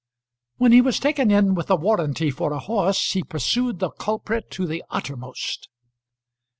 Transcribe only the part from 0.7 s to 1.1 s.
he was